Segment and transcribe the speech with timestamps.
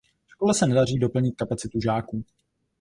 [0.27, 2.23] Škole se nedaří doplnit kapacitu žáků.